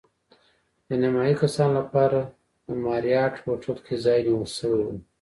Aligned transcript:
د 0.87 0.89
نیمایي 1.01 1.35
کسانو 1.43 1.73
لپاره 1.79 2.19
د 2.67 2.69
ماریاټ 2.83 3.33
هوټل 3.45 3.77
کې 3.85 3.95
ځای 4.05 4.19
نیول 4.27 4.49
شوی 4.57 4.83
و. 4.85 4.89